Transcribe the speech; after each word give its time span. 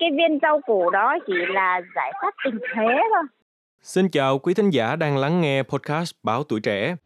cái 0.00 0.10
viên 0.10 0.38
rau 0.42 0.60
củ 0.66 0.90
đó 0.90 1.18
chỉ 1.26 1.32
là 1.48 1.80
giải 1.96 2.12
pháp 2.22 2.34
tình 2.44 2.58
thế 2.74 2.86
thôi. 2.86 3.22
Xin 3.82 4.08
chào 4.08 4.38
quý 4.38 4.54
thính 4.54 4.70
giả 4.70 4.96
đang 4.96 5.16
lắng 5.16 5.40
nghe 5.40 5.62
podcast 5.62 6.12
Báo 6.22 6.44
Tuổi 6.44 6.60
Trẻ. 6.60 6.96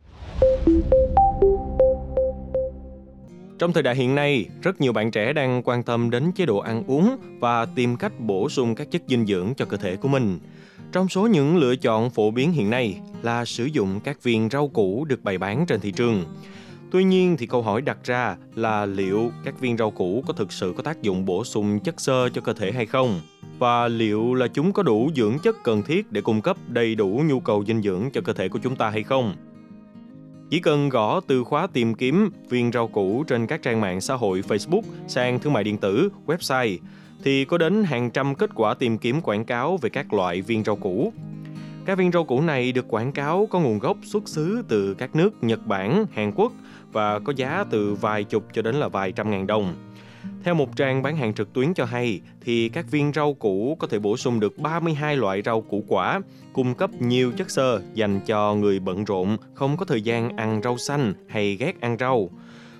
Trong 3.58 3.72
thời 3.72 3.82
đại 3.82 3.94
hiện 3.94 4.14
nay, 4.14 4.46
rất 4.62 4.80
nhiều 4.80 4.92
bạn 4.92 5.10
trẻ 5.10 5.32
đang 5.32 5.62
quan 5.64 5.82
tâm 5.82 6.10
đến 6.10 6.32
chế 6.32 6.46
độ 6.46 6.58
ăn 6.58 6.82
uống 6.86 7.16
và 7.40 7.66
tìm 7.76 7.96
cách 7.96 8.12
bổ 8.18 8.48
sung 8.48 8.74
các 8.74 8.90
chất 8.90 9.02
dinh 9.06 9.26
dưỡng 9.26 9.54
cho 9.56 9.64
cơ 9.64 9.76
thể 9.76 9.96
của 9.96 10.08
mình. 10.08 10.38
Trong 10.92 11.08
số 11.08 11.26
những 11.26 11.56
lựa 11.56 11.76
chọn 11.76 12.10
phổ 12.10 12.30
biến 12.30 12.52
hiện 12.52 12.70
nay 12.70 13.00
là 13.22 13.44
sử 13.44 13.64
dụng 13.64 14.00
các 14.04 14.22
viên 14.22 14.48
rau 14.50 14.68
củ 14.68 15.04
được 15.04 15.24
bày 15.24 15.38
bán 15.38 15.64
trên 15.68 15.80
thị 15.80 15.92
trường. 15.92 16.24
Tuy 16.94 17.04
nhiên 17.04 17.36
thì 17.36 17.46
câu 17.46 17.62
hỏi 17.62 17.82
đặt 17.82 17.98
ra 18.04 18.36
là 18.54 18.86
liệu 18.86 19.30
các 19.44 19.60
viên 19.60 19.76
rau 19.76 19.90
củ 19.90 20.24
có 20.26 20.32
thực 20.32 20.52
sự 20.52 20.74
có 20.76 20.82
tác 20.82 21.02
dụng 21.02 21.24
bổ 21.24 21.44
sung 21.44 21.80
chất 21.80 22.00
xơ 22.00 22.28
cho 22.28 22.40
cơ 22.40 22.52
thể 22.52 22.72
hay 22.72 22.86
không? 22.86 23.20
Và 23.58 23.88
liệu 23.88 24.34
là 24.34 24.46
chúng 24.48 24.72
có 24.72 24.82
đủ 24.82 25.10
dưỡng 25.16 25.38
chất 25.38 25.56
cần 25.64 25.82
thiết 25.82 26.12
để 26.12 26.20
cung 26.20 26.40
cấp 26.40 26.56
đầy 26.68 26.94
đủ 26.94 27.22
nhu 27.26 27.40
cầu 27.40 27.64
dinh 27.66 27.82
dưỡng 27.82 28.10
cho 28.12 28.20
cơ 28.20 28.32
thể 28.32 28.48
của 28.48 28.58
chúng 28.62 28.76
ta 28.76 28.90
hay 28.90 29.02
không? 29.02 29.34
Chỉ 30.50 30.60
cần 30.60 30.88
gõ 30.88 31.20
từ 31.20 31.44
khóa 31.44 31.66
tìm 31.66 31.94
kiếm 31.94 32.30
viên 32.48 32.72
rau 32.72 32.88
củ 32.88 33.24
trên 33.24 33.46
các 33.46 33.62
trang 33.62 33.80
mạng 33.80 34.00
xã 34.00 34.14
hội 34.14 34.42
Facebook 34.48 34.82
sang 35.08 35.38
thương 35.38 35.52
mại 35.52 35.64
điện 35.64 35.78
tử, 35.78 36.08
website 36.26 36.78
thì 37.24 37.44
có 37.44 37.58
đến 37.58 37.84
hàng 37.84 38.10
trăm 38.10 38.34
kết 38.34 38.50
quả 38.54 38.74
tìm 38.74 38.98
kiếm 38.98 39.20
quảng 39.20 39.44
cáo 39.44 39.76
về 39.76 39.90
các 39.90 40.12
loại 40.12 40.40
viên 40.40 40.64
rau 40.64 40.76
củ. 40.76 41.12
Các 41.86 41.98
viên 41.98 42.12
rau 42.12 42.24
củ 42.24 42.40
này 42.40 42.72
được 42.72 42.88
quảng 42.88 43.12
cáo 43.12 43.48
có 43.50 43.60
nguồn 43.60 43.78
gốc 43.78 43.96
xuất 44.02 44.28
xứ 44.28 44.62
từ 44.68 44.94
các 44.94 45.16
nước 45.16 45.44
Nhật 45.44 45.66
Bản, 45.66 46.06
Hàn 46.12 46.32
Quốc 46.34 46.52
và 46.92 47.18
có 47.18 47.32
giá 47.36 47.64
từ 47.70 47.94
vài 47.94 48.24
chục 48.24 48.44
cho 48.52 48.62
đến 48.62 48.74
là 48.74 48.88
vài 48.88 49.12
trăm 49.12 49.30
ngàn 49.30 49.46
đồng. 49.46 49.74
Theo 50.44 50.54
một 50.54 50.76
trang 50.76 51.02
bán 51.02 51.16
hàng 51.16 51.34
trực 51.34 51.52
tuyến 51.52 51.74
cho 51.74 51.84
hay, 51.84 52.20
thì 52.40 52.68
các 52.68 52.90
viên 52.90 53.12
rau 53.12 53.34
củ 53.34 53.76
có 53.80 53.86
thể 53.86 53.98
bổ 53.98 54.16
sung 54.16 54.40
được 54.40 54.58
32 54.58 55.16
loại 55.16 55.42
rau 55.42 55.60
củ 55.60 55.84
quả, 55.88 56.20
cung 56.52 56.74
cấp 56.74 56.90
nhiều 57.00 57.32
chất 57.36 57.50
xơ 57.50 57.80
dành 57.94 58.20
cho 58.26 58.54
người 58.54 58.78
bận 58.78 59.04
rộn, 59.04 59.36
không 59.54 59.76
có 59.76 59.84
thời 59.84 60.02
gian 60.02 60.36
ăn 60.36 60.60
rau 60.64 60.78
xanh 60.78 61.12
hay 61.28 61.56
ghét 61.56 61.80
ăn 61.80 61.96
rau. 62.00 62.30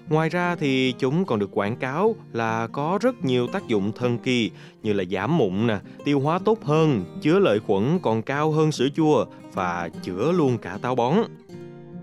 Ngoài 0.08 0.28
ra 0.28 0.56
thì 0.56 0.94
chúng 0.98 1.24
còn 1.24 1.38
được 1.38 1.50
quảng 1.52 1.76
cáo 1.76 2.14
là 2.32 2.66
có 2.66 2.98
rất 3.02 3.24
nhiều 3.24 3.46
tác 3.46 3.68
dụng 3.68 3.92
thần 3.92 4.18
kỳ 4.18 4.50
như 4.82 4.92
là 4.92 5.04
giảm 5.10 5.36
mụn 5.36 5.66
nè, 5.66 5.78
tiêu 6.04 6.20
hóa 6.20 6.38
tốt 6.44 6.64
hơn, 6.64 7.04
chứa 7.20 7.38
lợi 7.38 7.60
khuẩn 7.60 7.98
còn 8.02 8.22
cao 8.22 8.50
hơn 8.50 8.72
sữa 8.72 8.88
chua 8.96 9.26
và 9.52 9.90
chữa 10.02 10.32
luôn 10.32 10.58
cả 10.58 10.78
táo 10.82 10.94
bón. 10.94 11.14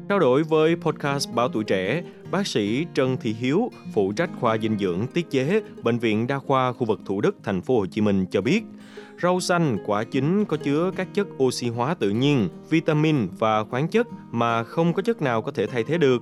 Trao 0.09 0.19
đổi 0.19 0.44
với 0.44 0.75
podcast 0.75 1.29
Báo 1.33 1.49
Tuổi 1.49 1.63
Trẻ, 1.63 2.03
bác 2.31 2.47
sĩ 2.47 2.85
Trần 2.94 3.17
Thị 3.22 3.33
Hiếu, 3.33 3.72
phụ 3.94 4.13
trách 4.13 4.29
khoa 4.39 4.57
dinh 4.57 4.77
dưỡng 4.79 5.07
tiết 5.13 5.29
chế, 5.29 5.61
Bệnh 5.83 5.99
viện 5.99 6.27
Đa 6.27 6.39
khoa 6.39 6.73
khu 6.73 6.85
vực 6.85 6.99
Thủ 7.05 7.22
Đức, 7.22 7.35
thành 7.44 7.61
phố 7.61 7.79
Hồ 7.79 7.85
Chí 7.85 8.02
Minh 8.02 8.25
cho 8.31 8.41
biết, 8.41 8.63
rau 9.22 9.39
xanh, 9.39 9.77
quả 9.85 10.03
chín 10.03 10.45
có 10.45 10.57
chứa 10.57 10.91
các 10.95 11.07
chất 11.13 11.27
oxy 11.44 11.69
hóa 11.69 11.94
tự 11.94 12.09
nhiên, 12.09 12.49
vitamin 12.69 13.27
và 13.39 13.63
khoáng 13.63 13.88
chất 13.88 14.07
mà 14.31 14.63
không 14.63 14.94
có 14.94 15.02
chất 15.02 15.22
nào 15.22 15.41
có 15.41 15.52
thể 15.52 15.66
thay 15.67 15.83
thế 15.83 15.97
được 15.97 16.22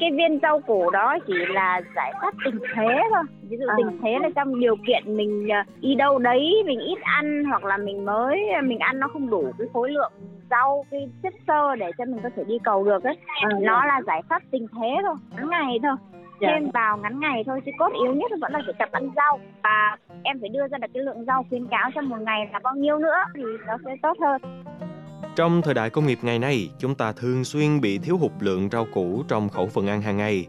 cái 0.00 0.10
viên 0.10 0.38
rau 0.42 0.60
củ 0.60 0.90
đó 0.90 1.18
chỉ 1.26 1.34
là 1.48 1.80
giải 1.96 2.12
pháp 2.22 2.34
tình 2.44 2.58
thế 2.74 3.02
thôi 3.10 3.22
ví 3.42 3.56
dụ 3.56 3.66
à. 3.66 3.74
tình 3.76 3.98
thế 4.02 4.18
là 4.22 4.28
trong 4.34 4.60
điều 4.60 4.76
kiện 4.86 5.16
mình 5.16 5.52
à, 5.52 5.64
đi 5.80 5.94
đâu 5.94 6.18
đấy 6.18 6.62
mình 6.66 6.80
ít 6.80 6.98
ăn 7.02 7.44
hoặc 7.44 7.64
là 7.64 7.76
mình 7.76 8.04
mới 8.04 8.48
à, 8.48 8.60
mình 8.60 8.78
ăn 8.78 9.00
nó 9.00 9.08
không 9.08 9.30
đủ 9.30 9.52
cái 9.58 9.66
khối 9.72 9.90
lượng 9.90 10.12
rau 10.50 10.84
cái 10.90 11.10
chất 11.22 11.34
xơ 11.46 11.76
để 11.76 11.90
cho 11.98 12.04
mình 12.04 12.20
có 12.22 12.30
thể 12.36 12.44
đi 12.44 12.58
cầu 12.64 12.84
được 12.84 13.04
ấy 13.04 13.16
à. 13.26 13.48
nó 13.60 13.84
là 13.84 14.02
giải 14.06 14.22
pháp 14.28 14.42
tình 14.50 14.66
thế 14.80 14.96
thôi 15.02 15.14
ngắn 15.36 15.50
ngày 15.50 15.78
thôi 15.82 15.96
dạ. 16.40 16.48
thêm 16.52 16.70
vào 16.70 16.96
ngắn 16.96 17.20
ngày 17.20 17.42
thôi 17.46 17.60
chứ 17.66 17.72
cốt 17.78 17.92
yếu 18.04 18.14
nhất 18.14 18.30
vẫn 18.40 18.52
là 18.52 18.60
phải 18.66 18.74
tập 18.78 18.88
ăn 18.92 19.10
rau 19.16 19.38
và 19.62 19.96
em 20.22 20.40
phải 20.40 20.48
đưa 20.48 20.68
ra 20.68 20.78
được 20.78 20.88
cái 20.94 21.02
lượng 21.02 21.24
rau 21.24 21.44
khuyến 21.48 21.66
cáo 21.66 21.90
trong 21.94 22.08
một 22.08 22.20
ngày 22.20 22.48
là 22.52 22.60
bao 22.62 22.74
nhiêu 22.74 22.98
nữa 22.98 23.16
thì 23.34 23.42
nó 23.66 23.76
sẽ 23.84 23.96
tốt 24.02 24.16
hơn 24.20 24.42
trong 25.36 25.62
thời 25.62 25.74
đại 25.74 25.90
công 25.90 26.06
nghiệp 26.06 26.18
ngày 26.22 26.38
nay, 26.38 26.70
chúng 26.78 26.94
ta 26.94 27.12
thường 27.12 27.44
xuyên 27.44 27.80
bị 27.80 27.98
thiếu 27.98 28.16
hụt 28.16 28.32
lượng 28.40 28.68
rau 28.72 28.86
củ 28.92 29.22
trong 29.28 29.48
khẩu 29.48 29.66
phần 29.66 29.86
ăn 29.86 30.02
hàng 30.02 30.16
ngày. 30.16 30.46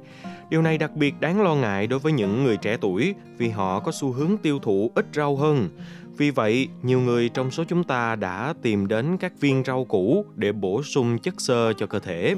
Điều 0.49 0.61
này 0.61 0.77
đặc 0.77 0.91
biệt 0.95 1.13
đáng 1.19 1.41
lo 1.41 1.55
ngại 1.55 1.87
đối 1.87 1.99
với 1.99 2.11
những 2.11 2.43
người 2.43 2.57
trẻ 2.57 2.77
tuổi 2.81 3.15
vì 3.37 3.49
họ 3.49 3.79
có 3.79 3.91
xu 3.91 4.11
hướng 4.11 4.37
tiêu 4.37 4.59
thụ 4.59 4.91
ít 4.95 5.05
rau 5.13 5.35
hơn. 5.35 5.69
Vì 6.17 6.31
vậy, 6.31 6.67
nhiều 6.81 6.99
người 6.99 7.29
trong 7.29 7.51
số 7.51 7.63
chúng 7.63 7.83
ta 7.83 8.15
đã 8.15 8.53
tìm 8.61 8.87
đến 8.87 9.17
các 9.17 9.33
viên 9.39 9.63
rau 9.63 9.85
củ 9.85 10.25
để 10.35 10.51
bổ 10.51 10.83
sung 10.83 11.17
chất 11.17 11.41
xơ 11.41 11.73
cho 11.73 11.85
cơ 11.85 11.99
thể. 11.99 12.35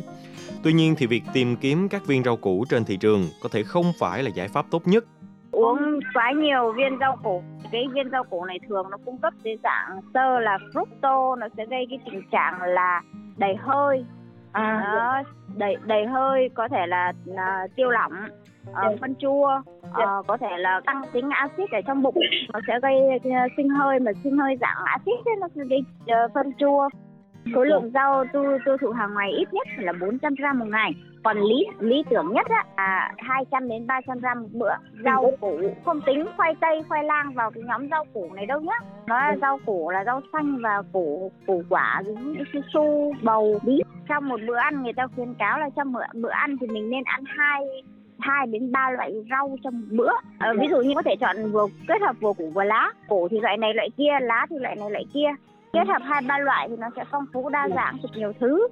Tuy 0.64 0.74
nhiên 0.74 0.96
thì 0.98 1.06
việc 1.06 1.24
tìm 1.34 1.56
kiếm 1.56 1.90
các 1.90 2.08
viên 2.08 2.24
rau 2.24 2.38
củ 2.38 2.66
trên 2.70 2.86
thị 2.86 2.98
trường 2.98 3.28
có 3.42 3.50
thể 3.52 3.64
không 3.64 3.94
phải 4.00 4.24
là 4.24 4.30
giải 4.30 4.48
pháp 4.48 4.66
tốt 4.72 4.88
nhất 4.88 5.06
uống 5.54 6.00
quá 6.14 6.32
nhiều 6.36 6.74
viên 6.78 7.00
rau 7.00 7.18
củ 7.24 7.44
cái 7.74 7.88
viên 7.94 8.10
rau 8.10 8.24
củ 8.24 8.46
này 8.46 8.60
thường 8.70 8.88
nó 8.92 8.98
cung 9.06 9.18
cấp 9.18 9.34
dưới 9.44 9.58
dạng 9.64 10.02
sơ 10.14 10.40
là 10.40 10.58
fructo 10.74 11.36
nó 11.36 11.48
sẽ 11.58 11.66
gây 11.66 11.86
cái 11.90 12.00
tình 12.06 12.22
trạng 12.32 12.62
là 12.62 13.02
đầy 13.38 13.56
hơi. 13.60 14.06
À, 14.52 14.94
đó, 14.96 15.32
đầy 15.58 15.78
đầy 15.86 16.06
hơi 16.06 16.50
có 16.56 16.68
thể 16.68 16.88
là, 16.88 17.14
là 17.26 17.68
tiêu 17.76 17.90
lỏng 17.90 18.14
uh, 18.70 19.00
phân 19.02 19.16
chua 19.16 19.62
uh, 19.90 20.28
có 20.28 20.38
thể 20.38 20.58
là 20.58 20.82
tăng 20.86 21.02
tính 21.14 21.30
axit 21.30 21.72
ở 21.72 21.82
trong 21.88 22.02
bụng. 22.02 22.18
Nó 22.54 22.60
sẽ 22.68 22.80
gây 22.80 22.96
uh, 23.16 23.52
sinh 23.58 23.70
hơi 23.70 24.00
mà 24.00 24.12
sinh 24.24 24.38
hơi 24.38 24.58
dạng 24.62 24.78
axit 24.86 25.40
nó 25.40 25.48
sẽ 25.56 25.62
gây 25.70 25.80
uh, 26.04 26.32
phân 26.34 26.54
chua 26.58 26.90
số 27.56 27.64
lượng 27.64 27.92
rau 27.94 28.26
tôi 28.34 28.60
tiêu 28.66 28.78
thụ 28.82 28.92
hàng 28.92 29.14
ngày 29.16 29.32
ít 29.32 29.54
nhất 29.54 29.68
là 29.78 29.94
400 30.02 30.34
gram 30.36 30.60
một 30.60 30.66
ngày. 30.70 30.92
Còn 31.24 31.38
lý 31.38 31.66
lý 31.80 32.04
tưởng 32.10 32.34
nhất 32.34 32.48
á 32.50 32.66
là 32.78 33.14
200 33.18 33.70
đến 33.70 33.88
300 33.88 34.20
gram 34.20 34.42
một 34.42 34.50
bữa. 34.52 34.74
Rau 35.04 35.32
củ 35.42 35.60
không 35.86 36.02
tính 36.06 36.26
khoai 36.38 36.56
tây 36.62 36.84
khoai 36.90 37.04
lang 37.04 37.34
vào 37.34 37.52
cái 37.52 37.64
nhóm 37.68 37.90
rau 37.90 38.06
củ 38.14 38.34
này 38.34 38.46
đâu 38.46 38.62
nhá. 38.62 38.80
Nó 39.08 39.16
là 39.16 39.36
rau 39.42 39.60
củ 39.66 39.90
là 39.90 40.04
rau 40.06 40.22
xanh 40.34 40.58
và 40.62 40.82
củ 40.94 41.32
củ 41.48 41.64
quả 41.70 42.02
giống 42.06 42.34
như 42.34 42.44
su 42.54 42.62
su 42.74 43.14
bầu 43.22 43.60
bí. 43.66 43.82
Trong 44.10 44.30
một 44.30 44.40
bữa 44.48 44.56
ăn 44.56 44.84
người 44.84 44.94
ta 44.94 45.08
khuyến 45.16 45.34
cáo 45.34 45.60
là 45.60 45.70
trong 45.76 45.94
bữa 45.94 46.04
bữa 46.14 46.30
ăn 46.30 46.58
thì 46.62 46.68
mình 46.68 46.90
nên 46.90 47.04
ăn 47.04 47.24
hai 47.28 47.62
hai 48.20 48.48
đến 48.48 48.72
ba 48.72 48.92
loại 48.92 49.14
rau 49.30 49.58
trong 49.64 49.82
một 49.82 49.88
bữa. 49.92 50.12
À, 50.40 50.54
ví 50.60 50.68
dụ 50.70 50.78
như 50.78 50.96
có 50.96 51.02
thể 51.02 51.16
chọn 51.16 51.52
vừa 51.52 51.68
kết 51.88 52.02
hợp 52.02 52.16
vừa 52.22 52.34
củ 52.34 52.50
vừa 52.50 52.64
lá. 52.64 52.92
Củ 53.08 53.28
thì 53.32 53.40
loại 53.40 53.58
này 53.58 53.74
loại 53.74 53.90
kia 53.98 54.12
lá 54.22 54.46
thì 54.50 54.56
loại 54.60 54.76
này 54.76 54.92
loại 54.92 55.06
kia 55.14 55.30
kết 55.74 55.88
hợp 55.88 56.02
hai 56.06 56.22
ba 56.22 56.38
loại 56.38 56.68
thì 56.70 56.76
nó 56.80 56.88
sẽ 56.96 57.04
phong 57.12 57.26
phú 57.34 57.50
đa 57.50 57.70
dạng 57.76 57.98
được 58.04 58.10
nhiều 58.16 58.34
thứ 58.40 58.68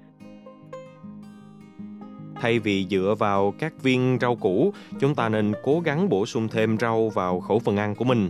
Thay 2.41 2.59
vì 2.59 2.87
dựa 2.89 3.15
vào 3.19 3.53
các 3.59 3.73
viên 3.83 4.17
rau 4.21 4.35
củ, 4.35 4.73
chúng 4.99 5.15
ta 5.15 5.29
nên 5.29 5.53
cố 5.63 5.79
gắng 5.79 6.09
bổ 6.09 6.25
sung 6.25 6.47
thêm 6.47 6.77
rau 6.77 7.09
vào 7.09 7.39
khẩu 7.39 7.59
phần 7.59 7.77
ăn 7.77 7.95
của 7.95 8.05
mình. 8.05 8.29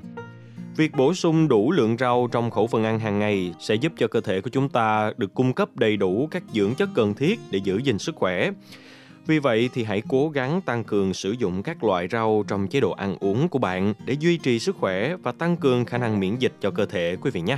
Việc 0.77 0.91
bổ 0.97 1.13
sung 1.13 1.47
đủ 1.47 1.71
lượng 1.71 1.97
rau 1.97 2.27
trong 2.31 2.51
khẩu 2.51 2.67
phần 2.67 2.83
ăn 2.83 2.99
hàng 2.99 3.19
ngày 3.19 3.53
sẽ 3.59 3.75
giúp 3.75 3.93
cho 3.97 4.07
cơ 4.07 4.21
thể 4.21 4.41
của 4.41 4.49
chúng 4.49 4.69
ta 4.69 5.11
được 5.17 5.33
cung 5.33 5.53
cấp 5.53 5.69
đầy 5.75 5.97
đủ 5.97 6.27
các 6.31 6.43
dưỡng 6.53 6.75
chất 6.75 6.89
cần 6.95 7.13
thiết 7.13 7.39
để 7.51 7.59
giữ 7.63 7.77
gìn 7.77 7.97
sức 7.97 8.15
khỏe. 8.15 8.51
Vì 9.27 9.39
vậy 9.39 9.69
thì 9.73 9.83
hãy 9.83 10.01
cố 10.09 10.29
gắng 10.29 10.61
tăng 10.61 10.83
cường 10.83 11.13
sử 11.13 11.31
dụng 11.31 11.63
các 11.63 11.83
loại 11.83 12.07
rau 12.07 12.43
trong 12.47 12.67
chế 12.67 12.79
độ 12.79 12.91
ăn 12.91 13.15
uống 13.19 13.49
của 13.49 13.59
bạn 13.59 13.93
để 14.05 14.13
duy 14.19 14.37
trì 14.37 14.59
sức 14.59 14.75
khỏe 14.75 15.15
và 15.15 15.31
tăng 15.31 15.57
cường 15.57 15.85
khả 15.85 15.97
năng 15.97 16.19
miễn 16.19 16.35
dịch 16.35 16.53
cho 16.59 16.71
cơ 16.71 16.85
thể 16.85 17.15
quý 17.21 17.31
vị 17.31 17.41
nhé. 17.41 17.57